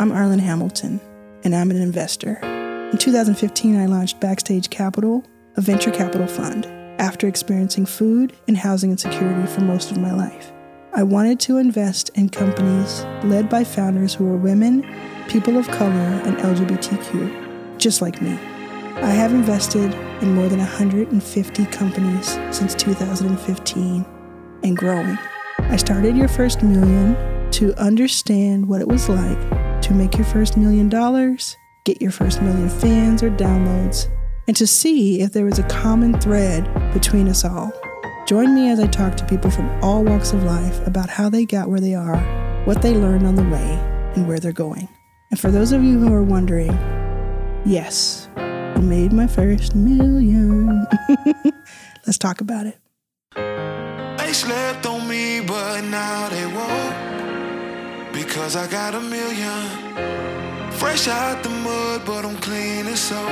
[0.00, 1.00] I'm Arlan Hamilton,
[1.44, 2.40] and I'm an investor.
[2.90, 5.22] In 2015, I launched Backstage Capital,
[5.56, 6.66] a venture capital fund,
[6.98, 10.50] after experiencing food and housing insecurity for most of my life.
[10.94, 14.82] I wanted to invest in companies led by founders who are women,
[15.28, 18.32] people of color, and LGBTQ, just like me.
[18.96, 24.04] I have invested in more than 150 companies since 2015
[24.64, 25.16] and growing.
[25.60, 27.14] I started Your First Million
[27.52, 29.38] to understand what it was like
[29.84, 34.10] to make your first million dollars, get your first million fans or downloads,
[34.48, 36.64] and to see if there was a common thread
[36.94, 37.70] between us all.
[38.26, 41.44] Join me as I talk to people from all walks of life about how they
[41.44, 42.16] got where they are,
[42.64, 43.78] what they learned on the way,
[44.16, 44.88] and where they're going.
[45.30, 46.72] And for those of you who are wondering,
[47.66, 50.86] yes, I made my first million.
[52.06, 52.78] Let's talk about it.
[54.16, 56.46] They slept on me, but now they
[58.34, 60.72] Because I got a million.
[60.72, 63.30] Fresh out the mud, but I'm clean as soap.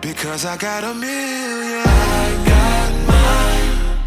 [0.00, 1.82] Because I got a million.
[1.86, 3.98] I got my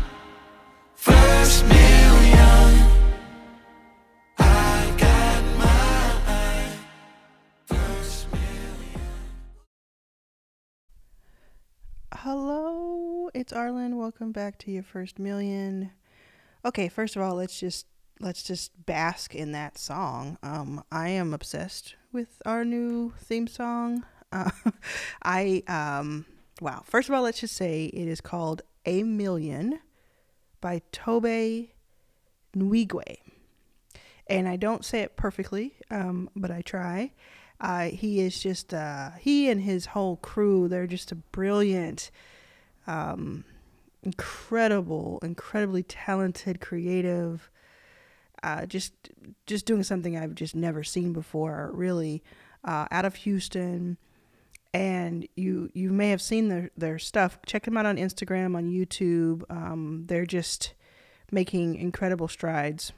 [0.95, 2.89] first million.
[4.39, 6.75] I got my
[7.67, 9.05] first million.
[12.11, 13.97] Hello, it's Arlan.
[13.97, 15.91] Welcome back to your first million.
[16.65, 17.85] Okay, first of all, let's just
[18.19, 20.38] let's just bask in that song.
[20.44, 24.06] Um, I am obsessed with our new theme song.
[24.31, 24.52] Uh,
[25.23, 26.25] I um,
[26.61, 26.84] wow.
[26.86, 29.80] First of all, let's just say it is called "A Million
[30.61, 31.67] by Tobe
[32.56, 33.17] Nwigwe,
[34.28, 37.11] and I don't say it perfectly, um, but I try.
[37.59, 40.67] Uh, he is just uh, he and his whole crew.
[40.67, 42.11] They're just a brilliant,
[42.88, 43.45] um,
[44.03, 47.50] incredible, incredibly talented, creative.
[48.44, 48.94] Uh, just
[49.47, 51.72] just doing something I've just never seen before.
[51.73, 52.23] Really,
[52.63, 53.97] uh, out of Houston,
[54.73, 57.39] and you you may have seen their their stuff.
[57.45, 59.44] Check them out on Instagram, on YouTube.
[59.50, 60.73] Um, they're just
[61.31, 62.94] making incredible strides.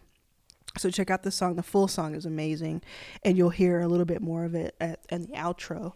[0.77, 1.55] So check out the song.
[1.55, 2.81] The full song is amazing,
[3.23, 5.93] and you'll hear a little bit more of it at, in the outro.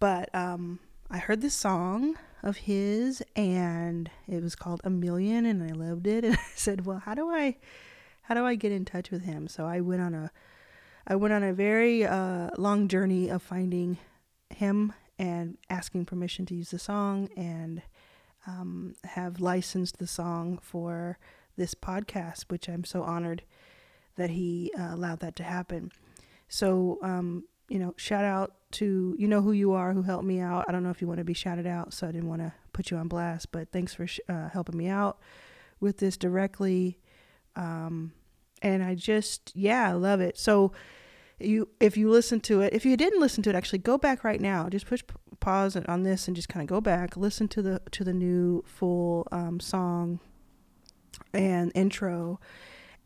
[0.00, 0.80] But um,
[1.10, 6.06] I heard this song of his, and it was called "A Million, and I loved
[6.06, 6.24] it.
[6.24, 7.56] And I said, "Well, how do I,
[8.28, 10.30] how do I get in touch with him?" So I went on a,
[11.06, 13.96] I went on a very uh, long journey of finding
[14.50, 17.82] him and asking permission to use the song, and
[18.46, 21.18] um, have licensed the song for
[21.56, 23.42] this podcast, which I'm so honored
[24.16, 25.90] that he uh, allowed that to happen.
[26.48, 30.40] So, um, you know, shout out to you know who you are who helped me
[30.40, 30.66] out.
[30.68, 32.52] I don't know if you want to be shouted out, so I didn't want to
[32.72, 35.18] put you on blast, but thanks for sh- uh, helping me out
[35.80, 36.98] with this directly.
[37.56, 38.12] Um,
[38.62, 40.38] and I just, yeah, I love it.
[40.38, 40.72] So,
[41.40, 44.24] you if you listen to it, if you didn't listen to it, actually go back
[44.24, 44.68] right now.
[44.68, 45.02] Just push
[45.38, 48.64] pause on this and just kind of go back, listen to the to the new
[48.66, 50.18] full um, song
[51.32, 52.40] and intro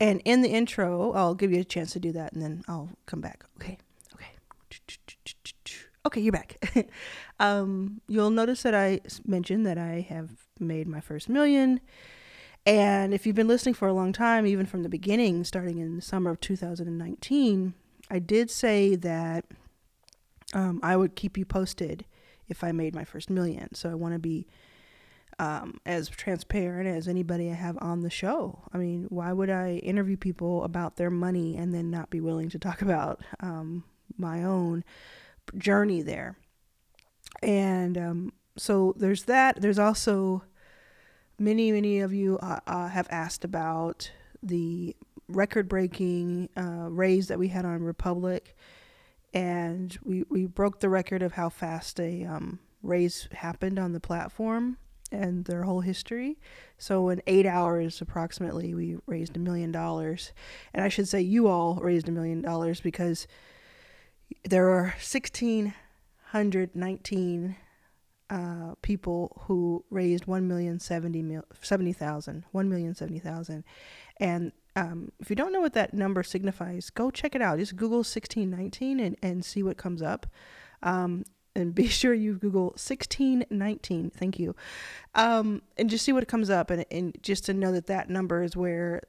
[0.02, 2.90] and in the intro, I'll give you a chance to do that and then I'll
[3.06, 3.44] come back.
[3.58, 3.78] Okay.
[4.14, 4.30] Okay.
[6.04, 6.58] Okay, you're back.
[7.38, 11.80] um, you'll notice that I mentioned that I have made my first million.
[12.64, 15.96] And if you've been listening for a long time, even from the beginning, starting in
[15.96, 17.74] the summer of 2019,
[18.10, 19.44] I did say that
[20.54, 22.04] um, I would keep you posted
[22.48, 23.74] if I made my first million.
[23.74, 24.46] So I want to be
[25.38, 28.60] um, as transparent as anybody I have on the show.
[28.72, 32.48] I mean, why would I interview people about their money and then not be willing
[32.50, 33.84] to talk about um,
[34.16, 34.84] my own
[35.56, 36.36] journey there?
[37.42, 39.60] And um, so there's that.
[39.60, 40.44] There's also
[41.42, 44.10] many, many of you uh, uh, have asked about
[44.42, 44.96] the
[45.28, 48.56] record breaking uh, raise that we had on Republic.
[49.34, 54.00] And we, we broke the record of how fast a um, raise happened on the
[54.00, 54.76] platform
[55.10, 56.38] and their whole history.
[56.78, 60.32] So in eight hours, approximately, we raised a million dollars.
[60.72, 63.26] And I should say you all raised a million dollars because
[64.44, 67.56] there are 1,619
[68.32, 71.42] uh, people who raised 1,070,000,
[72.54, 73.64] 1,070,000.
[74.16, 77.58] And um, if you don't know what that number signifies, go check it out.
[77.58, 80.26] Just Google 1619 and, and see what comes up.
[80.82, 81.24] Um,
[81.54, 84.10] and be sure you Google 1619.
[84.10, 84.56] Thank you.
[85.14, 86.70] Um, and just see what comes up.
[86.70, 89.02] And, and just to know that that number is where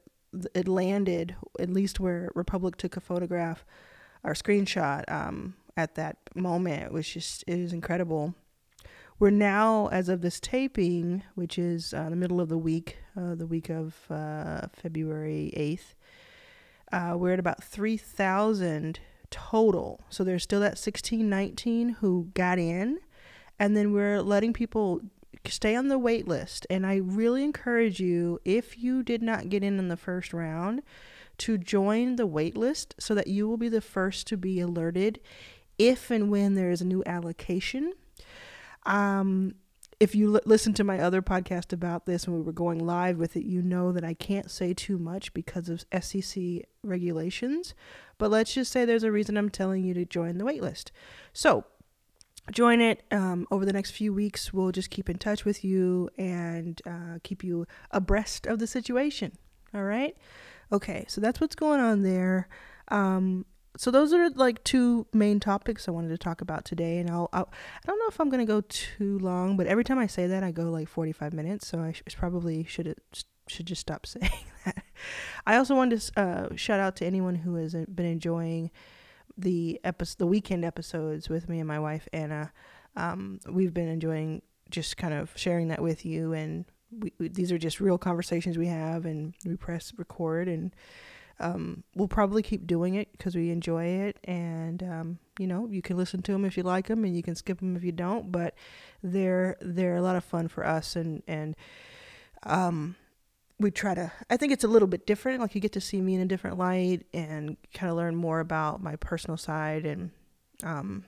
[0.53, 3.63] it landed, at least where Republic took a photograph
[4.21, 8.33] or screenshot um, at that moment, was just, is incredible.
[9.23, 13.35] We're now, as of this taping, which is uh, the middle of the week, uh,
[13.35, 15.93] the week of uh, February 8th,
[16.91, 18.99] uh, we're at about 3,000
[19.31, 20.01] total.
[20.09, 22.99] So there's still that 1619 who got in,
[23.57, 24.99] and then we're letting people
[25.47, 26.67] stay on the wait list.
[26.69, 30.81] And I really encourage you, if you did not get in in the first round,
[31.37, 35.21] to join the wait list so that you will be the first to be alerted
[35.79, 37.93] if and when there is a new allocation.
[38.85, 39.55] Um,
[39.99, 43.17] if you l- listen to my other podcast about this when we were going live
[43.17, 46.43] with it, you know that I can't say too much because of SEC
[46.83, 47.73] regulations.
[48.17, 50.91] But let's just say there's a reason I'm telling you to join the waitlist.
[51.31, 51.65] So
[52.51, 54.53] join it um, over the next few weeks.
[54.53, 59.37] We'll just keep in touch with you and uh, keep you abreast of the situation.
[59.73, 60.15] All right.
[60.71, 61.05] Okay.
[61.07, 62.47] So that's what's going on there.
[62.89, 63.45] Um,
[63.77, 67.29] so those are like two main topics I wanted to talk about today, and I'll,
[67.33, 67.49] I'll
[67.83, 70.43] I don't know if I'm gonna go too long, but every time I say that,
[70.43, 72.95] I go like 45 minutes, so I sh- probably should
[73.47, 74.31] should just stop saying
[74.65, 74.83] that.
[75.45, 78.71] I also wanted to uh, shout out to anyone who has been enjoying
[79.37, 82.51] the episode, the weekend episodes with me and my wife Anna.
[82.95, 87.51] Um, we've been enjoying just kind of sharing that with you, and we, we, these
[87.51, 90.75] are just real conversations we have, and we press record and
[91.39, 95.81] um, we'll probably keep doing it because we enjoy it, and um, you know you
[95.81, 97.91] can listen to them if you like them, and you can skip them if you
[97.91, 98.31] don't.
[98.31, 98.55] But
[99.01, 101.55] they're they're a lot of fun for us, and and
[102.43, 102.95] um,
[103.59, 104.11] we try to.
[104.29, 105.41] I think it's a little bit different.
[105.41, 108.39] Like you get to see me in a different light, and kind of learn more
[108.39, 110.11] about my personal side, and
[110.63, 111.03] um,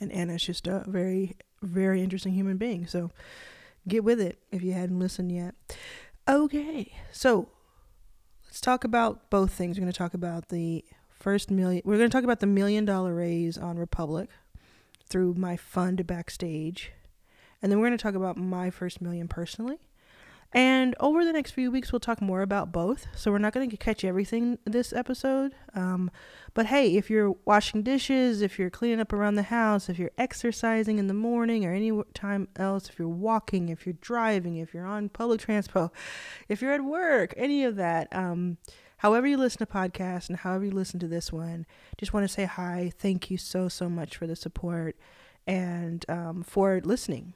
[0.00, 2.86] and Anna's just a very very interesting human being.
[2.86, 3.10] So
[3.86, 5.54] get with it if you hadn't listened yet.
[6.28, 7.48] Okay, so
[8.50, 9.78] let's talk about both things.
[9.78, 11.82] We're going to talk about the first million.
[11.84, 14.28] We're going to talk about the million dollar raise on Republic
[15.08, 16.90] through my fund backstage.
[17.62, 19.78] And then we're going to talk about my first million personally.
[20.52, 23.06] And over the next few weeks, we'll talk more about both.
[23.14, 25.54] So we're not going to catch everything this episode.
[25.74, 26.10] Um,
[26.54, 30.10] but hey, if you're washing dishes, if you're cleaning up around the house, if you're
[30.18, 34.74] exercising in the morning or any time else, if you're walking, if you're driving, if
[34.74, 35.92] you're on public transport,
[36.48, 38.58] if you're at work, any of that, um,
[38.98, 41.64] however you listen to podcasts and however you listen to this one,
[41.96, 42.92] just want to say hi.
[42.98, 44.96] Thank you so, so much for the support
[45.46, 47.34] and um, for listening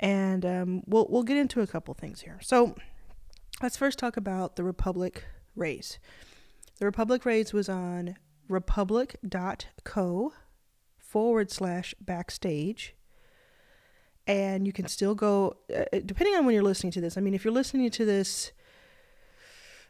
[0.00, 2.38] and um, we'll we'll get into a couple things here.
[2.42, 2.74] So
[3.62, 5.24] let's first talk about the Republic
[5.54, 5.98] raise.
[6.78, 8.16] The Republic raise was on
[8.48, 10.32] republic.co
[10.98, 12.94] forward slash backstage.
[14.26, 17.18] And you can still go, uh, uh, depending on when you're listening to this.
[17.18, 18.52] I mean, if you're listening to this,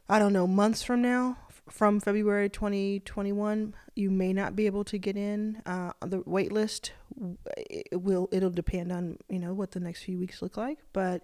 [0.08, 1.36] I don't know, months from now,
[1.70, 5.62] from February 2021, you may not be able to get in.
[5.64, 6.92] Uh, the wait list
[7.56, 11.22] it will it'll depend on you know what the next few weeks look like, but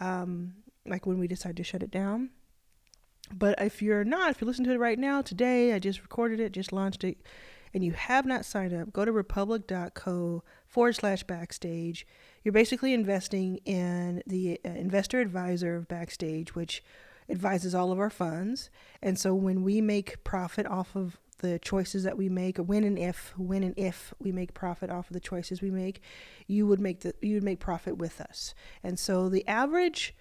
[0.00, 0.54] um,
[0.86, 2.30] like when we decide to shut it down.
[3.32, 6.40] But if you're not, if you're listening to it right now, today, I just recorded
[6.40, 7.18] it, just launched it,
[7.74, 12.06] and you have not signed up, go to republic.co forward slash backstage.
[12.42, 16.82] You're basically investing in the uh, investor advisor of Backstage, which
[17.30, 18.70] advises all of our funds.
[19.02, 22.98] And so when we make profit off of the choices that we make, when and
[22.98, 26.00] if, when and if we make profit off of the choices we make,
[26.46, 28.54] you would make the you would make profit with us.
[28.82, 30.16] And so the average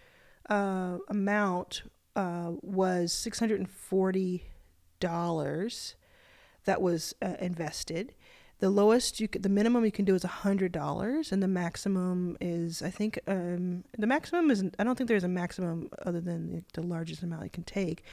[0.49, 1.83] uh, amount
[2.15, 4.43] uh, was six hundred and forty
[4.99, 5.95] dollars
[6.65, 8.13] that was uh, invested.
[8.59, 12.37] The lowest you could, the minimum you can do is hundred dollars, and the maximum
[12.41, 16.51] is I think um, the maximum is I don't think there's a maximum other than
[16.51, 18.03] the, the largest amount you can take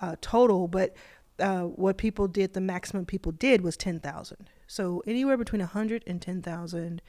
[0.00, 0.94] uh, total, but
[1.38, 4.50] uh, what people did, the maximum people did was ten thousand.
[4.66, 7.00] So anywhere between a hundred and ten thousand,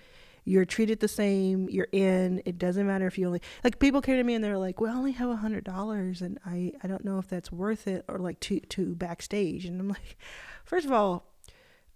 [0.46, 1.70] you're treated the same.
[1.70, 2.42] You're in.
[2.46, 4.94] It doesn't matter if you only like people came to me and they're like, "Well,
[4.94, 8.06] I only have a hundred dollars, and I I don't know if that's worth it
[8.08, 10.18] or like to to backstage." And I'm like,
[10.66, 11.26] first of all,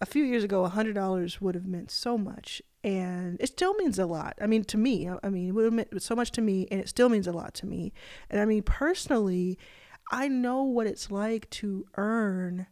[0.03, 2.61] a few years ago, $100 would have meant so much.
[2.83, 4.37] And it still means a lot.
[4.41, 6.81] I mean, to me, I mean, it would have meant so much to me, and
[6.81, 7.93] it still means a lot to me.
[8.29, 9.57] And I mean, personally,
[10.11, 12.67] I know what it's like to earn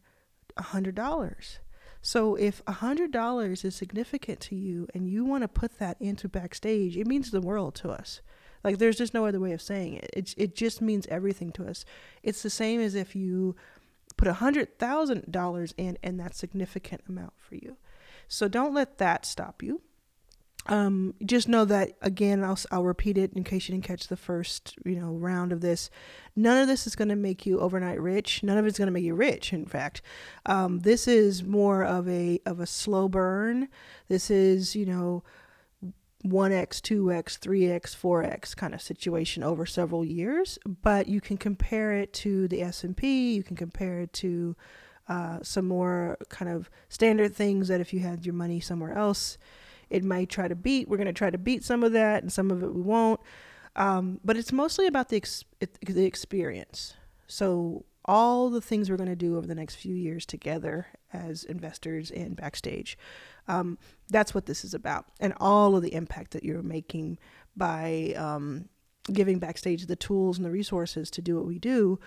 [0.58, 1.60] $100.
[2.02, 6.98] So if $100 is significant to you and you want to put that into backstage,
[6.98, 8.22] it means the world to us.
[8.64, 10.10] Like there's just no other way of saying it.
[10.14, 11.84] It it just means everything to us.
[12.22, 13.56] It's the same as if you
[14.22, 17.76] put a hundred thousand dollars in and that's significant amount for you.
[18.28, 19.82] So don't let that stop you.
[20.68, 24.16] Um, just know that again I'll, I'll repeat it in case you didn't catch the
[24.16, 25.90] first you know round of this.
[26.36, 28.44] None of this is going to make you overnight rich.
[28.44, 30.04] None of it's going to make you rich in fact.
[30.46, 33.70] Um, this is more of a of a slow burn.
[34.08, 35.24] This is you know
[36.24, 42.14] 1x, 2x, 3x, 4x kind of situation over several years, but you can compare it
[42.14, 44.56] to the S&P, you can compare it to
[45.08, 49.38] uh, some more kind of standard things that if you had your money somewhere else,
[49.90, 50.88] it might try to beat.
[50.88, 53.20] We're going to try to beat some of that, and some of it we won't.
[53.76, 56.94] Um, but it's mostly about the ex- the experience.
[57.28, 61.44] So all the things we're going to do over the next few years together as
[61.44, 62.98] investors and backstage.
[63.48, 63.78] Um,
[64.10, 67.18] that's what this is about, and all of the impact that you're making
[67.56, 68.70] by um,
[69.12, 72.00] giving backstage the tools and the resources to do what we do.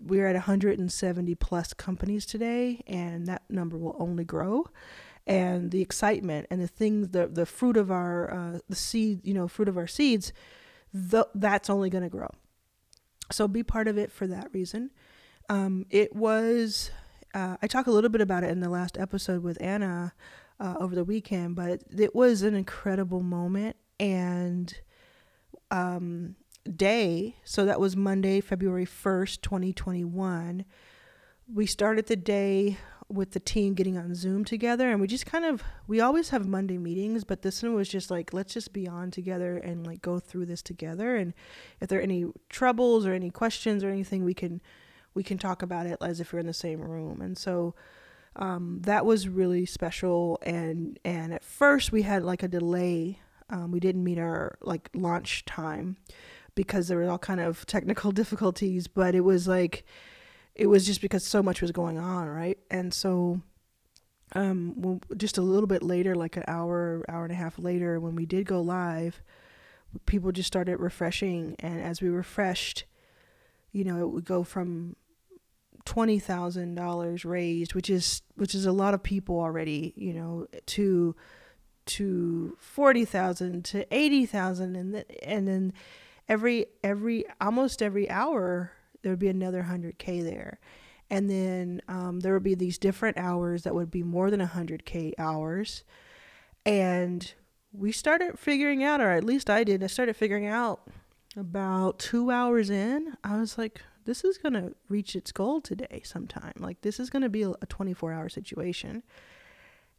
[0.00, 4.66] We're at 170 plus companies today, and that number will only grow.
[5.26, 9.32] And the excitement and the things, the the fruit of our uh, the seed, you
[9.32, 10.32] know, fruit of our seeds,
[10.92, 12.28] the, that's only going to grow.
[13.32, 14.90] So be part of it for that reason.
[15.48, 16.90] Um, it was,
[17.34, 20.14] uh, I talked a little bit about it in the last episode with Anna
[20.60, 24.74] uh, over the weekend, but it was an incredible moment and
[25.70, 26.36] um,
[26.76, 27.36] day.
[27.44, 30.64] So that was Monday, February 1st, 2021.
[31.52, 35.44] We started the day with the team getting on Zoom together and we just kind
[35.44, 38.88] of we always have Monday meetings, but this one was just like let's just be
[38.88, 41.34] on together and like go through this together and
[41.82, 44.62] if there are any troubles or any questions or anything we can
[45.14, 47.20] we can talk about it as if we're in the same room.
[47.20, 47.74] And so
[48.36, 50.38] um, that was really special.
[50.42, 53.18] And and at first we had like a delay.
[53.50, 55.96] Um, we didn't meet our like launch time
[56.54, 58.88] because there were all kind of technical difficulties.
[58.88, 59.84] But it was like
[60.54, 62.58] it was just because so much was going on, right?
[62.70, 63.40] And so
[64.34, 68.14] um, just a little bit later, like an hour, hour and a half later, when
[68.16, 69.22] we did go live,
[70.06, 72.84] people just started refreshing, and as we refreshed,
[73.72, 74.96] you know, it would go from
[75.84, 80.46] twenty thousand dollars raised, which is which is a lot of people already, you know,
[80.66, 81.14] to
[81.86, 85.72] to forty thousand to eighty thousand, and then and then
[86.28, 88.72] every every almost every hour
[89.02, 90.58] there would be another hundred k there,
[91.10, 94.84] and then um, there would be these different hours that would be more than hundred
[94.86, 95.84] k hours,
[96.64, 97.34] and
[97.72, 99.82] we started figuring out, or at least I did.
[99.82, 100.88] I started figuring out
[101.36, 103.16] about two hours in.
[103.24, 106.52] I was like, this is going to reach its goal today sometime.
[106.58, 109.02] Like this is going to be a 24 hour situation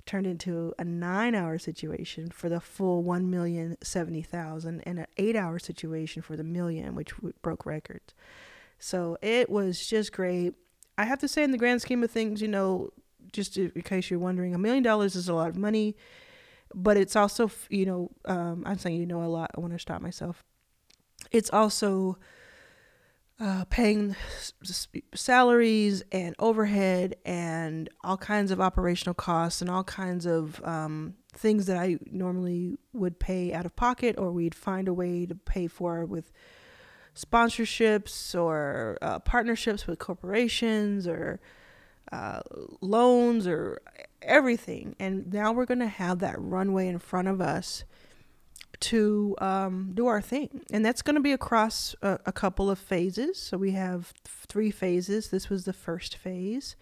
[0.05, 6.21] turned into a 9 hour situation for the full 1,070,000 and an 8 hour situation
[6.21, 8.13] for the million which broke records.
[8.77, 10.53] So it was just great.
[10.97, 12.91] I have to say in the grand scheme of things, you know,
[13.31, 15.95] just in case you're wondering, a million dollars is a lot of money,
[16.73, 19.51] but it's also, you know, um, I'm saying you know a lot.
[19.55, 20.43] I want to stop myself.
[21.31, 22.17] It's also
[23.39, 24.15] uh, paying
[25.13, 31.65] salaries and overhead and all kinds of operational costs and all kinds of um, things
[31.65, 35.67] that I normally would pay out of pocket or we'd find a way to pay
[35.67, 36.31] for with
[37.13, 41.41] sponsorships or uh, partnerships with corporations or
[42.13, 42.39] uh,
[42.79, 43.81] loans or
[44.21, 44.95] everything.
[44.97, 47.83] And now we're going to have that runway in front of us
[48.81, 50.61] to um, do our thing.
[50.71, 53.39] And that's going to be across a, a, couple of phases.
[53.39, 55.29] So we have three phases.
[55.29, 56.75] This was the first phase.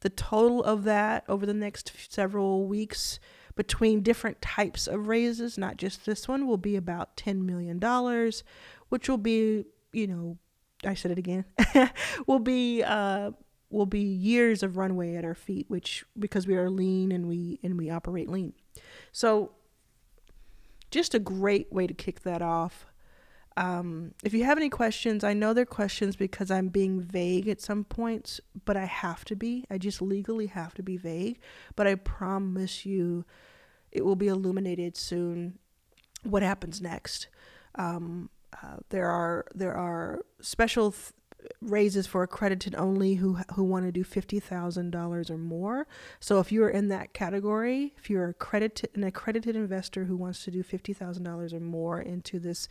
[0.00, 3.20] The total of that over the next several weeks
[3.54, 7.78] between different types of raises, not just this one, will be about $10 million,
[8.88, 10.38] which will be, you know,
[10.84, 11.44] I said it again,
[12.26, 13.32] will be, uh,
[13.70, 17.58] will be years of runway at our feet, which because we are lean and we
[17.62, 18.52] and we operate lean.
[19.12, 19.52] So
[20.92, 22.86] just a great way to kick that off.
[23.56, 27.60] Um, if you have any questions, I know they're questions because I'm being vague at
[27.60, 29.64] some points, but I have to be.
[29.70, 31.40] I just legally have to be vague.
[31.76, 33.24] But I promise you,
[33.90, 35.58] it will be illuminated soon.
[36.22, 37.28] What happens next?
[37.74, 38.30] Um,
[38.62, 41.12] uh, there are there are special th-
[41.60, 45.86] raises for accredited only who who want to do fifty thousand dollars or more.
[46.20, 50.44] So if you are in that category, if you're accredited an accredited investor who wants
[50.44, 52.68] to do fifty thousand dollars or more into this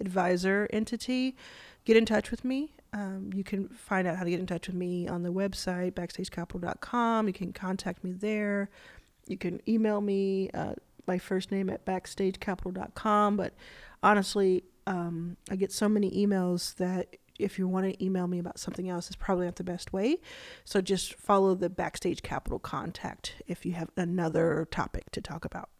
[0.00, 1.36] advisor entity,
[1.84, 2.74] get in touch with me.
[2.92, 5.92] Um, you can find out how to get in touch with me on the website
[5.92, 7.26] backstagecapital.com.
[7.26, 8.70] You can contact me there.
[9.26, 10.74] You can email me uh,
[11.06, 13.36] my first name at backstagecapital.com.
[13.36, 13.54] But
[14.02, 18.58] honestly, um, I get so many emails that if you want to email me about
[18.58, 20.18] something else, it's probably not the best way.
[20.64, 25.70] So just follow the Backstage Capital contact if you have another topic to talk about.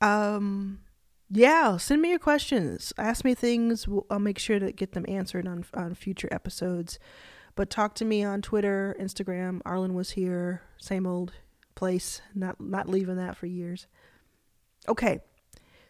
[0.00, 0.80] Um,
[1.30, 2.92] yeah, send me your questions.
[2.98, 3.86] Ask me things.
[4.10, 6.98] I'll make sure to get them answered on on future episodes.
[7.54, 9.62] But talk to me on Twitter, Instagram.
[9.62, 10.62] Arlan was here.
[10.78, 11.32] Same old
[11.74, 12.20] place.
[12.34, 13.86] Not not leaving that for years.
[14.88, 15.20] Okay,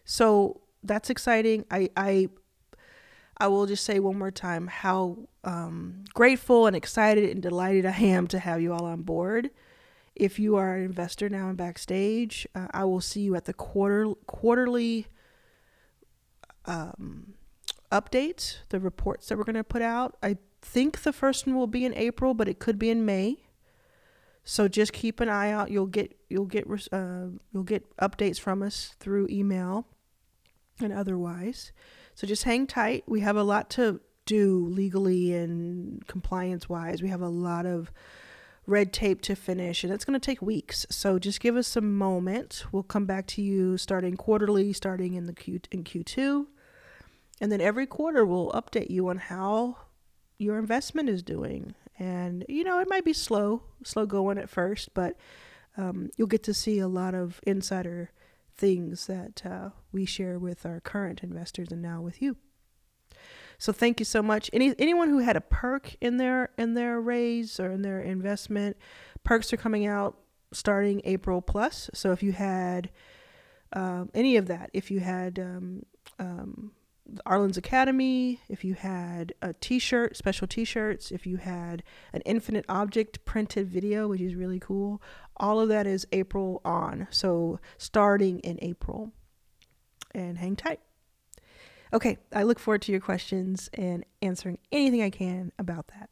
[0.05, 1.65] so that's exciting.
[1.69, 2.29] I I
[3.39, 7.97] I will just say one more time how um, grateful and excited and delighted I
[7.97, 9.51] am to have you all on board.
[10.15, 13.53] If you are an investor now in Backstage, uh, I will see you at the
[13.53, 15.07] quarter quarterly
[16.65, 17.35] um,
[17.91, 20.17] updates, the reports that we're going to put out.
[20.23, 23.37] I think the first one will be in April, but it could be in May.
[24.43, 25.69] So just keep an eye out.
[25.69, 29.85] You'll get you'll get uh, you'll get updates from us through email
[30.79, 31.71] and otherwise.
[32.17, 33.03] So just hang tight.
[33.05, 37.03] We have a lot to do legally and compliance wise.
[37.03, 37.91] We have a lot of
[38.65, 40.87] red tape to finish and it's going to take weeks.
[40.89, 42.65] So just give us a moment.
[42.71, 46.47] We'll come back to you starting quarterly, starting in the Q in Q2.
[47.39, 49.77] And then every quarter we'll update you on how
[50.39, 51.75] your investment is doing.
[51.99, 55.15] And you know, it might be slow, slow going at first, but
[55.77, 58.09] um, you'll get to see a lot of insider
[58.57, 62.37] things that uh, we share with our current investors and now with you.
[63.57, 64.49] So thank you so much.
[64.53, 68.77] Any anyone who had a perk in their in their raise or in their investment,
[69.23, 70.17] perks are coming out
[70.53, 71.89] starting April plus.
[71.93, 72.89] So if you had
[73.73, 75.83] um, any of that, if you had um,
[76.19, 76.71] um,
[77.25, 81.83] Arlan's Academy, if you had a t-shirt, special t-shirts, if you had
[82.13, 85.01] an infinite object printed video, which is really cool,
[85.37, 87.07] all of that is April on.
[87.09, 89.11] So starting in April.
[90.13, 90.79] And hang tight.
[91.93, 96.09] Okay, I look forward to your questions and answering anything I can about that.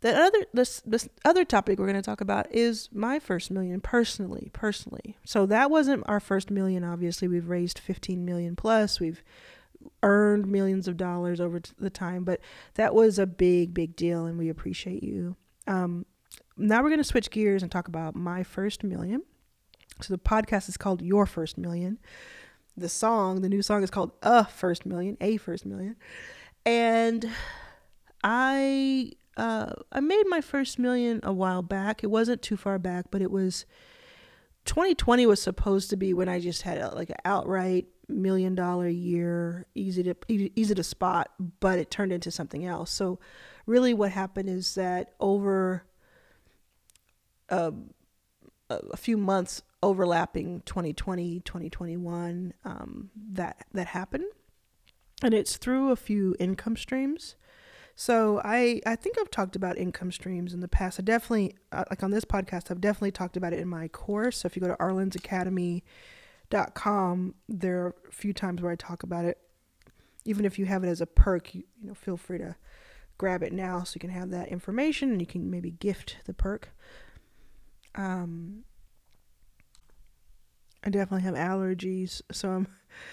[0.00, 3.80] The other this this other topic we're going to talk about is my first million
[3.80, 5.16] personally, personally.
[5.24, 7.28] So that wasn't our first million obviously.
[7.28, 8.98] We've raised 15 million plus.
[8.98, 9.22] We've
[10.02, 12.40] earned millions of dollars over the time, but
[12.74, 15.36] that was a big, big deal, and we appreciate you.
[15.66, 16.04] Um,
[16.56, 19.22] now we're going to switch gears and talk about my first million.
[20.00, 21.98] So the podcast is called Your First Million.
[22.76, 25.96] The song, the new song is called A First Million, A First Million.
[26.64, 27.28] And
[28.24, 32.04] I uh, I made my first million a while back.
[32.04, 33.64] It wasn't too far back, but it was
[34.66, 38.88] 2020 was supposed to be when I just had a, like an outright million dollar
[38.88, 42.90] year, easy to easy to spot, but it turned into something else.
[42.90, 43.18] So
[43.66, 45.84] really what happened is that over
[47.52, 47.72] a,
[48.68, 54.24] a few months overlapping 2020 2021 um, that that happened
[55.22, 57.36] and it's through a few income streams
[57.94, 60.98] so I I think I've talked about income streams in the past.
[60.98, 64.38] I definitely uh, like on this podcast I've definitely talked about it in my course.
[64.38, 69.26] So if you go to arlansacademy.com, there are a few times where I talk about
[69.26, 69.36] it.
[70.24, 72.54] Even if you have it as a perk, you, you know, feel free to
[73.18, 76.34] grab it now so you can have that information and you can maybe gift the
[76.34, 76.70] perk.
[77.94, 78.64] Um
[80.84, 82.66] I definitely have allergies, so I'm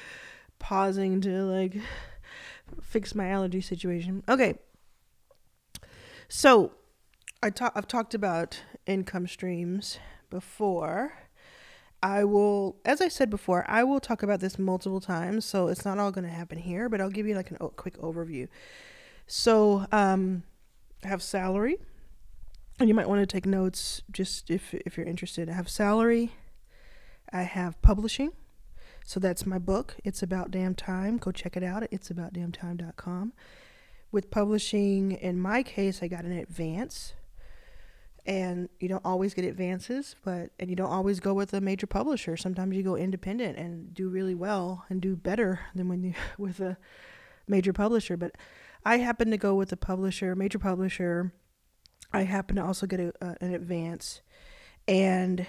[0.59, 1.77] pausing to like
[2.81, 4.23] fix my allergy situation.
[4.27, 4.55] Okay,
[6.29, 6.73] so,
[7.41, 9.97] I talk, I've talked about income streams
[10.29, 11.13] before.
[12.03, 15.83] I will, as I said before, I will talk about this multiple times, so it's
[15.83, 18.47] not all going to happen here, but I'll give you like a o- quick overview.
[19.25, 20.43] So, um,
[21.03, 21.79] I have salary,
[22.79, 25.49] and you might want to take notes just if if you're interested.
[25.49, 26.33] I have salary.
[27.31, 28.31] I have publishing.
[29.05, 29.95] So that's my book.
[30.03, 31.17] It's about damn time.
[31.17, 33.33] Go check it out at it'saboutdamntime.com
[34.11, 37.13] with publishing, in my case, I got an advance.
[38.25, 41.87] And you don't always get advances, but and you don't always go with a major
[41.87, 42.37] publisher.
[42.37, 46.59] Sometimes you go independent and do really well and do better than when you with
[46.59, 46.77] a
[47.47, 48.17] major publisher.
[48.17, 48.35] But
[48.85, 51.33] I happen to go with a publisher, major publisher.
[52.11, 54.21] I happen to also get a, uh, an advance,
[54.87, 55.45] and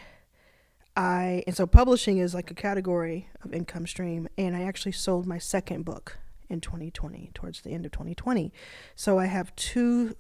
[0.97, 4.29] I and so publishing is like a category of income stream.
[4.37, 6.19] And I actually sold my second book
[6.49, 8.53] in 2020, towards the end of 2020.
[8.97, 10.17] So I have two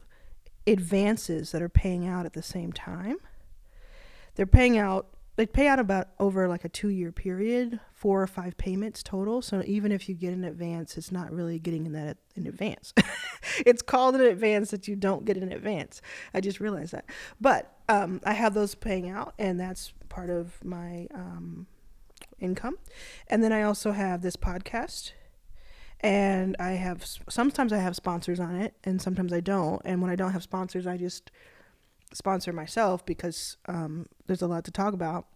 [0.66, 3.16] advances that are paying out at the same time.
[4.36, 5.08] They're paying out
[5.40, 9.40] they pay out about over like a two year period, four or five payments total.
[9.40, 12.92] So even if you get an advance, it's not really getting in that in advance.
[13.64, 16.02] it's called an advance that you don't get in advance.
[16.34, 17.06] I just realized that.
[17.40, 21.66] But um, I have those paying out, and that's part of my um,
[22.38, 22.76] income.
[23.28, 25.12] And then I also have this podcast
[26.00, 29.80] and I have sometimes I have sponsors on it, and sometimes I don't.
[29.86, 31.30] And when I don't have sponsors, I just
[32.12, 35.26] sponsor myself because um, there's a lot to talk about.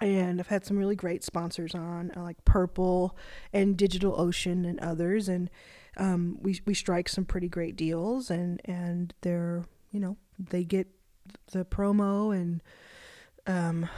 [0.00, 3.16] And I've had some really great sponsors on, uh, like Purple
[3.52, 5.50] and Digital Ocean and others, and
[5.98, 10.88] um, we we strike some pretty great deals, and and they're you know they get
[11.52, 12.62] the promo and
[13.46, 13.90] um,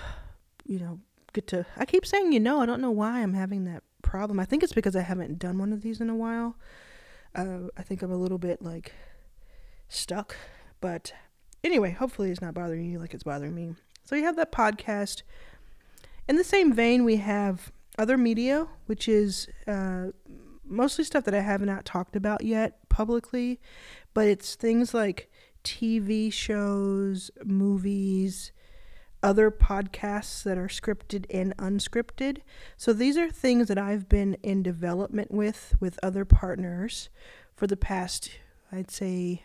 [0.67, 0.99] you know
[1.33, 1.67] get to.
[1.77, 4.41] I keep saying you know I don't know why I'm having that problem.
[4.41, 6.57] I think it's because I haven't done one of these in a while.
[7.35, 8.93] Uh, I think I'm a little bit like
[9.89, 10.37] stuck,
[10.81, 11.13] but
[11.65, 13.75] anyway, hopefully it's not bothering you like it's bothering me.
[14.05, 15.23] So you have that podcast.
[16.29, 20.07] In the same vein, we have other media, which is uh,
[20.65, 23.61] mostly stuff that I have not talked about yet publicly,
[24.15, 25.31] but it's things like
[25.65, 28.53] TV shows, movies,
[29.23, 32.39] other podcasts that are scripted and unscripted.
[32.77, 37.09] So these are things that I've been in development with with other partners
[37.55, 38.31] for the past
[38.73, 39.45] I'd say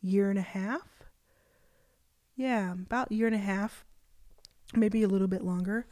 [0.00, 0.97] year and a half.
[2.38, 3.84] Yeah, about a year and a half,
[4.72, 5.86] maybe a little bit longer.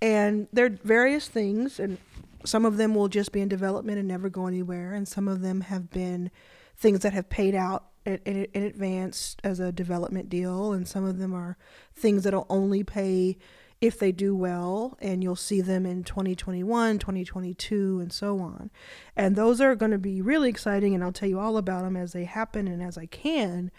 [0.00, 1.98] And there are various things and
[2.44, 5.40] some of them will just be in development and never go anywhere and some of
[5.40, 6.30] them have been
[6.76, 11.18] things that have paid out in, in advance as a development deal, and some of
[11.18, 11.56] them are
[11.94, 13.36] things that'll only pay
[13.80, 18.70] if they do well, and you'll see them in 2021, 2022, and so on.
[19.16, 21.96] And those are going to be really exciting, and I'll tell you all about them
[21.96, 23.70] as they happen and as I can.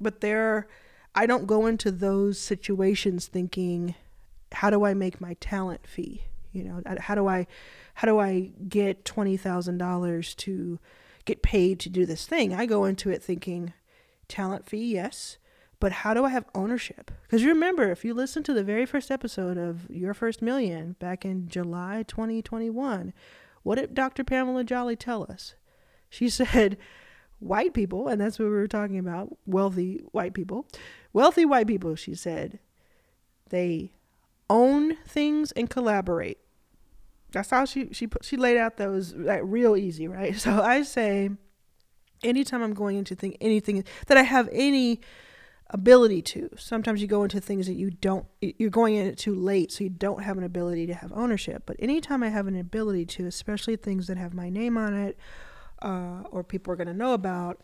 [0.00, 0.68] But they're,
[1.14, 3.94] I don't go into those situations thinking,
[4.52, 6.24] how do I make my talent fee?
[6.52, 7.46] You know, uh, how do I,
[7.94, 10.78] how do I get twenty thousand dollars to
[11.24, 12.52] get paid to do this thing.
[12.52, 13.72] I go into it thinking
[14.28, 15.38] talent fee, yes,
[15.78, 17.10] but how do I have ownership?
[17.22, 21.24] Because remember, if you listen to the very first episode of Your First Million back
[21.24, 23.12] in July 2021,
[23.62, 24.24] what did Dr.
[24.24, 25.54] Pamela Jolly tell us?
[26.08, 26.76] She said,
[27.40, 30.66] white people, and that's what we were talking about wealthy white people,
[31.12, 32.60] wealthy white people, she said,
[33.48, 33.92] they
[34.48, 36.38] own things and collaborate.
[37.32, 40.34] That's how she she she laid out those like real easy, right?
[40.38, 41.30] So I say,
[42.22, 45.00] anytime I'm going into think anything that I have any
[45.72, 46.50] ability to.
[46.56, 49.84] Sometimes you go into things that you don't you're going in it too late, so
[49.84, 51.62] you don't have an ability to have ownership.
[51.66, 55.16] But anytime I have an ability to, especially things that have my name on it,
[55.82, 57.60] uh, or people are going to know about,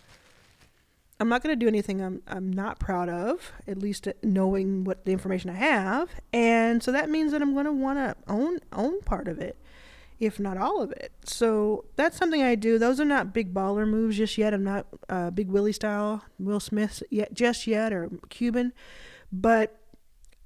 [1.18, 5.04] I'm not going to do anything I'm I'm not proud of, at least knowing what
[5.06, 8.58] the information I have, and so that means that I'm going to want to own
[8.72, 9.56] own part of it,
[10.20, 11.12] if not all of it.
[11.24, 12.78] So that's something I do.
[12.78, 14.52] Those are not big baller moves just yet.
[14.52, 18.74] I'm not uh, big Willie style, Will Smith yet just yet, or Cuban,
[19.32, 19.80] but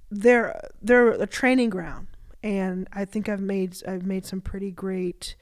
[0.09, 2.07] they're they're a training ground,
[2.45, 5.35] and I think I've made I've made some pretty great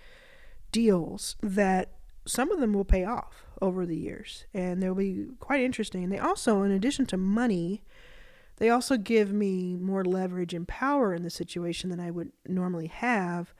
[0.73, 1.91] deals that
[2.29, 6.05] some of them will pay off over the years and they'll be quite interesting.
[6.05, 7.83] And they also, in addition to money,
[8.57, 12.89] they also give me more leverage and power in the situation than I would normally
[12.89, 13.55] have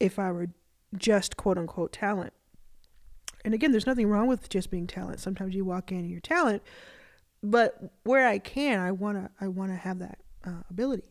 [0.00, 0.48] if I were
[0.96, 2.32] just quote unquote talent.
[3.44, 5.20] And again, there's nothing wrong with just being talent.
[5.20, 6.62] Sometimes you walk in and you're talent,
[7.42, 11.04] but where I can, I wanna I wanna have that uh, ability.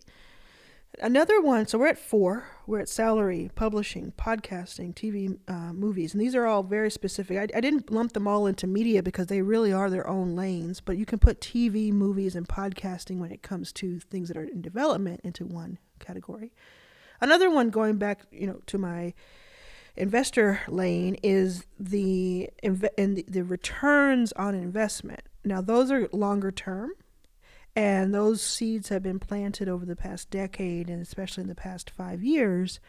[1.00, 2.46] Another one, so we're at four.
[2.68, 7.38] We're at salary, publishing, podcasting, TV, uh, movies, and these are all very specific.
[7.38, 10.82] I, I didn't lump them all into media because they really are their own lanes,
[10.82, 14.44] but you can put TV, movies, and podcasting when it comes to things that are
[14.44, 16.52] in development into one category.
[17.22, 19.14] Another one, going back, you know, to my
[19.96, 25.22] investor lane, is the inv- and the, the returns on investment.
[25.46, 26.92] Now, those are longer term
[27.76, 31.90] and those seeds have been planted over the past decade and especially in the past
[31.90, 32.80] five years.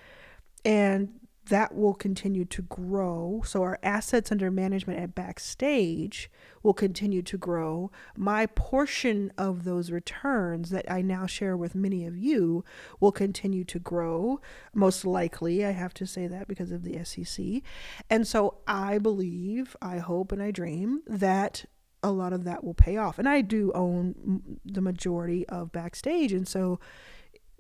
[0.64, 3.42] And that will continue to grow.
[3.45, 6.31] So our assets under management at Backstage
[6.62, 7.90] will continue to grow.
[8.16, 12.64] My portion of those returns that I now share with many of you
[13.01, 14.40] will continue to grow.
[14.73, 17.62] Most likely, I have to say that because of the SEC.
[18.09, 21.64] And so I believe, I hope, and I dream that
[22.03, 23.19] a lot of that will pay off.
[23.19, 26.33] And I do own the majority of Backstage.
[26.33, 26.81] And so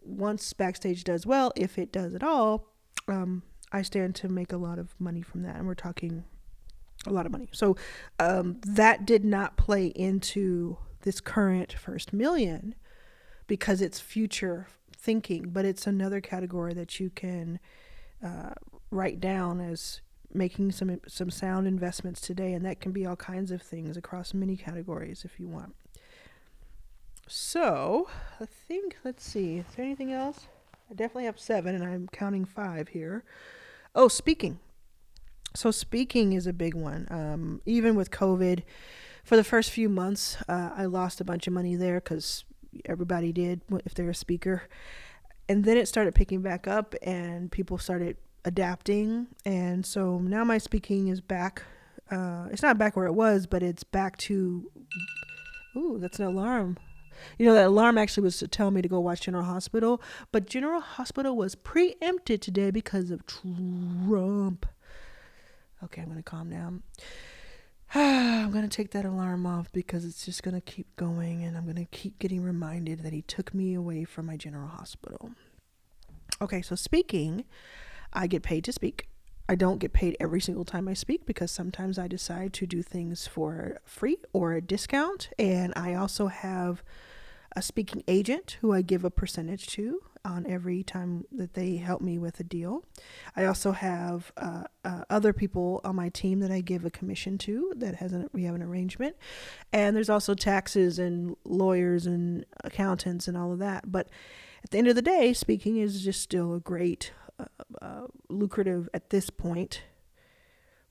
[0.02, 2.68] once Backstage does well, if it does at all,
[3.08, 5.56] um, I stand to make a lot of money from that.
[5.56, 6.24] And we're talking
[7.06, 7.48] a lot of money.
[7.52, 7.76] So
[8.18, 12.74] um, that did not play into this current first million
[13.46, 17.58] because it's future thinking, but it's another category that you can
[18.24, 18.50] uh,
[18.90, 20.00] write down as
[20.34, 24.34] making some some sound investments today, and that can be all kinds of things across
[24.34, 25.74] many categories if you want.
[27.26, 28.08] So
[28.40, 30.48] I think let's see, is there anything else?
[30.90, 33.24] I definitely have seven, and I'm counting five here.
[33.94, 34.58] Oh, speaking.
[35.54, 37.06] So speaking is a big one.
[37.10, 38.62] Um, even with COVID,
[39.24, 42.44] for the first few months, uh, I lost a bunch of money there because
[42.86, 44.62] everybody did if they're a speaker.
[45.48, 49.28] And then it started picking back up, and people started adapting.
[49.44, 51.62] And so now my speaking is back.
[52.10, 54.70] Uh, it's not back where it was, but it's back to.
[55.76, 56.76] Ooh, that's an alarm.
[57.38, 60.02] You know, that alarm actually was to tell me to go watch General Hospital,
[60.32, 64.66] but General Hospital was preempted today because of Trump.
[65.84, 66.82] Okay, I'm going to calm down.
[67.94, 71.56] I'm going to take that alarm off because it's just going to keep going and
[71.56, 75.32] I'm going to keep getting reminded that he took me away from my general hospital.
[76.40, 77.44] Okay, so speaking,
[78.12, 79.08] I get paid to speak.
[79.48, 82.82] I don't get paid every single time I speak because sometimes I decide to do
[82.82, 85.30] things for free or a discount.
[85.38, 86.82] And I also have
[87.54, 92.00] a speaking agent who I give a percentage to on every time that they help
[92.00, 92.84] me with a deal.
[93.36, 97.38] I also have uh, uh, other people on my team that I give a commission
[97.38, 99.16] to that has an, we have an arrangement,
[99.72, 103.90] and there's also taxes and lawyers and accountants and all of that.
[103.90, 104.08] But
[104.64, 107.12] at the end of the day, speaking is just still a great,
[107.80, 109.82] uh, lucrative at this point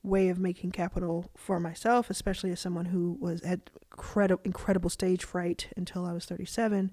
[0.04, 3.62] way of making capital for myself, especially as someone who was had
[3.92, 6.92] incredible incredible stage fright until I was 37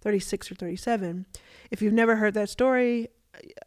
[0.00, 1.26] 36 or 37.
[1.70, 3.08] If you've never heard that story,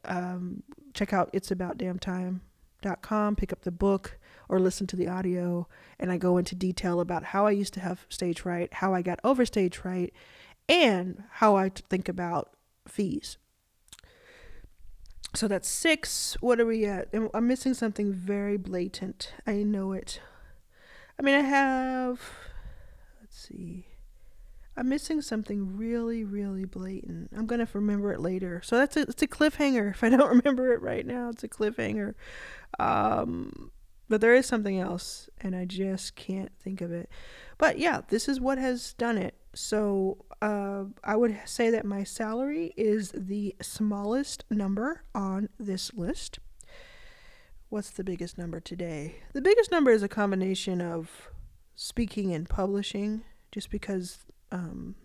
[0.06, 0.64] um,
[0.94, 4.18] check out it's about damn time.com, pick up the book
[4.50, 5.68] or listen to the audio,
[6.00, 9.02] and I go into detail about how I used to have stage fright, how I
[9.02, 10.14] got over stage fright,
[10.68, 12.54] and how I think about
[12.88, 13.38] fees.
[15.42, 16.38] So that's six.
[16.40, 17.08] What are we at?
[17.34, 19.34] I'm missing something very blatant.
[19.48, 20.22] I know it.
[21.18, 22.22] I mean, I have.
[23.20, 23.88] Let's see.
[24.78, 27.32] I'm missing something really, really blatant.
[27.36, 28.62] I'm gonna remember it later.
[28.64, 29.90] So that's a it's a cliffhanger.
[29.90, 32.14] If I don't remember it right now, it's a cliffhanger.
[32.78, 33.72] Um,
[34.10, 37.10] but there is something else, and I just can't think of it.
[37.58, 39.34] But yeah, this is what has done it.
[39.56, 46.40] So uh, I would say that my salary is the smallest number on this list.
[47.70, 49.16] What's the biggest number today?
[49.34, 51.30] The biggest number is a combination of
[51.76, 54.20] speaking and publishing, just because
[54.52, 54.96] um,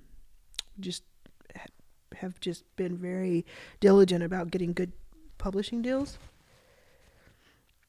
[0.80, 1.04] just
[2.16, 3.44] have just been very
[3.80, 4.92] diligent about getting good
[5.38, 6.18] publishing deals.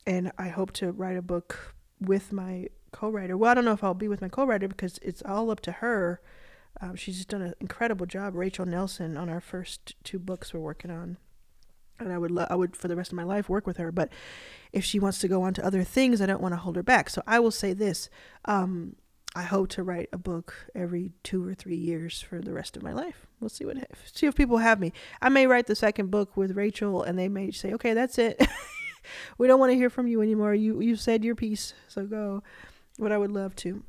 [0.06, 3.38] And I hope to write a book with my co-writer.
[3.38, 5.72] Well, I don't know if I'll be with my co-writer because it's all up to
[5.74, 6.22] her.
[6.80, 10.60] Um, she's just done an incredible job, Rachel Nelson, on our first two books we're
[10.60, 11.18] working on.
[12.00, 13.92] And I would, lo- I would for the rest of my life work with her.
[13.92, 14.10] But
[14.72, 16.84] if she wants to go on to other things, I don't want to hold her
[16.84, 17.10] back.
[17.10, 18.10] So I will say this:
[18.46, 18.96] um,
[19.36, 22.84] I hope to write a book every two or three years for the rest of
[22.84, 23.28] my life.
[23.40, 23.78] We'll see what
[24.12, 24.94] see if people have me.
[25.22, 28.46] I may write the second book with Rachel, and they may say, "Okay, that's it.
[29.38, 30.54] we don't want to hear from you anymore.
[30.54, 32.44] You you said your piece, so go."
[33.00, 33.84] But I would love to.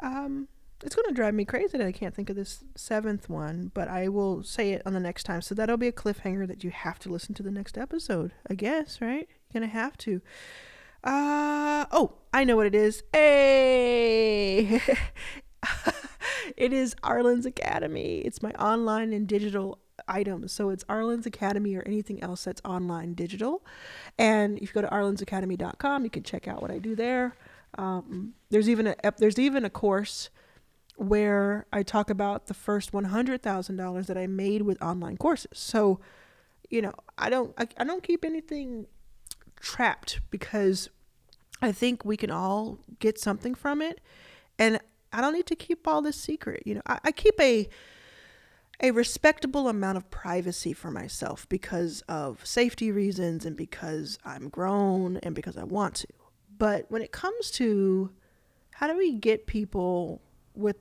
[0.00, 0.48] Um,
[0.82, 3.88] it's going to drive me crazy that I can't think of this seventh one, but
[3.88, 5.40] I will say it on the next time.
[5.42, 8.54] So that'll be a cliffhanger that you have to listen to the next episode, I
[8.54, 9.28] guess, right?
[9.28, 10.20] You're going to have to.
[11.02, 13.02] Uh oh, I know what it is.
[13.12, 14.80] Hey.
[16.56, 18.18] it is Arlan's Academy.
[18.18, 20.52] It's my online and digital items.
[20.52, 23.64] So it's Arlan's Academy or anything else that's online digital.
[24.18, 27.36] And if you go to arlansacademy.com, you can check out what I do there.
[27.78, 30.30] Um, there's even a there's even a course
[30.96, 35.16] where I talk about the first one hundred thousand dollars that I made with online
[35.16, 35.58] courses.
[35.58, 36.00] So,
[36.70, 38.86] you know, I don't I, I don't keep anything
[39.60, 40.88] trapped because
[41.62, 44.00] I think we can all get something from it.
[44.58, 44.80] And
[45.12, 46.62] I don't need to keep all this secret.
[46.66, 47.68] You know, I, I keep a
[48.80, 55.16] a respectable amount of privacy for myself because of safety reasons and because I'm grown
[55.18, 56.08] and because I want to.
[56.58, 58.12] But when it comes to
[58.72, 60.20] how do we get people
[60.54, 60.76] with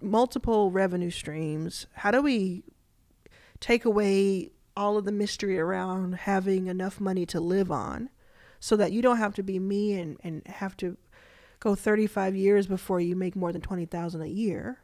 [0.00, 2.64] multiple revenue streams, how do we
[3.60, 8.10] take away all of the mystery around having enough money to live on
[8.60, 10.96] so that you don't have to be me and, and have to
[11.60, 14.78] go 35 years before you make more than 20,000 a year.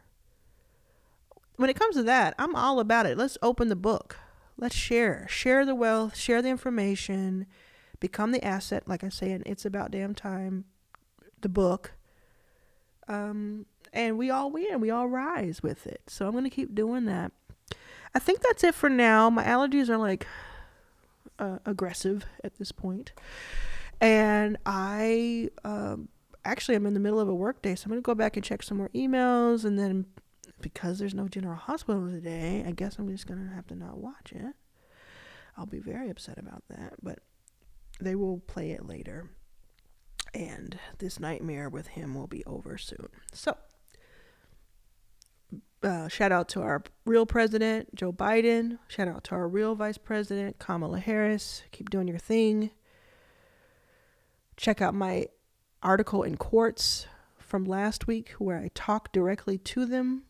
[1.56, 3.18] When it comes to that, I'm all about it.
[3.18, 4.18] Let's open the book.
[4.56, 5.26] Let's share.
[5.28, 7.46] Share the wealth, share the information,
[8.00, 10.64] become the asset like I say and it's about damn time
[11.40, 11.92] the book.
[13.08, 14.80] Um and we all win.
[14.80, 16.02] We all rise with it.
[16.08, 17.32] So I'm going to keep doing that.
[18.14, 19.30] I think that's it for now.
[19.30, 20.26] My allergies are like
[21.38, 23.12] uh, aggressive at this point.
[24.00, 26.08] and I um,
[26.44, 28.44] actually I'm in the middle of a work day, so I'm gonna go back and
[28.44, 30.06] check some more emails, and then
[30.60, 34.32] because there's no General Hospital today, I guess I'm just gonna have to not watch
[34.32, 34.54] it.
[35.56, 37.20] I'll be very upset about that, but
[38.00, 39.30] they will play it later,
[40.34, 43.08] and this nightmare with him will be over soon.
[43.32, 43.56] So.
[45.82, 48.78] Uh, shout out to our real president, Joe Biden.
[48.86, 51.62] Shout out to our real vice president, Kamala Harris.
[51.72, 52.70] Keep doing your thing.
[54.58, 55.28] Check out my
[55.82, 57.06] article in Quartz
[57.38, 60.24] from last week where I talk directly to them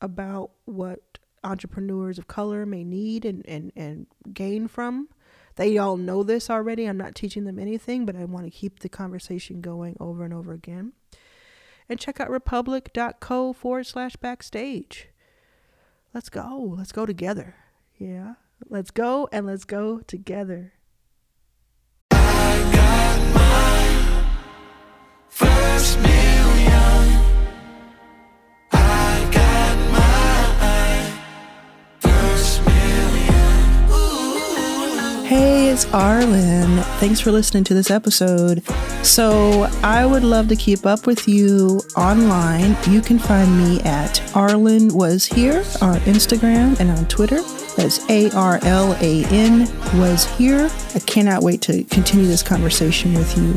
[0.00, 5.08] about what entrepreneurs of color may need and, and, and gain from
[5.54, 6.86] They all know this already.
[6.86, 10.34] I'm not teaching them anything, but I want to keep the conversation going over and
[10.34, 10.92] over again.
[11.88, 15.08] And check out republic.co forward slash backstage.
[16.12, 16.74] Let's go.
[16.76, 17.56] Let's go together.
[17.98, 18.34] Yeah.
[18.68, 20.74] Let's go and let's go together.
[25.28, 26.17] First.
[35.78, 36.82] It's Arlan.
[36.98, 38.64] Thanks for listening to this episode.
[39.04, 42.76] So, I would love to keep up with you online.
[42.90, 47.42] You can find me at Arlan Was Here on Instagram and on Twitter.
[47.76, 49.68] That's A R L A N
[50.00, 50.68] Was Here.
[50.96, 53.54] I cannot wait to continue this conversation with you.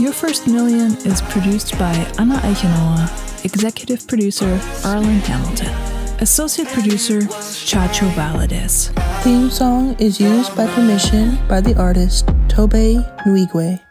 [0.00, 8.08] Your First Million is produced by Anna Eichenauer, executive producer Arlan Hamilton, associate producer Chacho
[8.10, 8.92] Valadez.
[9.22, 13.85] Theme song is used by permission by the artist Tobe Nwigwe.